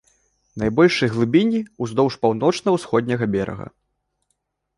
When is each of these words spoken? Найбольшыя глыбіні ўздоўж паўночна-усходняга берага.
Найбольшыя 0.61 1.09
глыбіні 1.15 1.59
ўздоўж 1.87 2.13
паўночна-усходняга 2.25 3.25
берага. 3.37 3.67